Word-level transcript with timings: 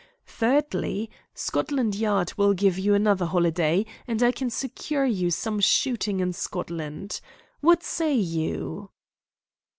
Thirdly, 0.25 1.11
Scotland 1.35 1.93
Yard 1.93 2.33
will 2.35 2.53
give 2.55 2.75
you 2.79 2.95
another 2.95 3.27
holiday, 3.27 3.85
and 4.07 4.23
I 4.23 4.31
can 4.31 4.49
secure 4.49 5.05
you 5.05 5.29
some 5.29 5.59
shooting 5.59 6.21
in 6.21 6.33
Scotland. 6.33 7.21
What 7.59 7.83
say 7.83 8.15
you?" 8.15 8.89